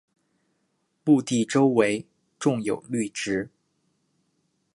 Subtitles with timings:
[1.05, 2.07] 墓地周围
[2.39, 3.51] 种有绿植。